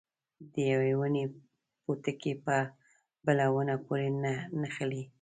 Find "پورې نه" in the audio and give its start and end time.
3.85-4.33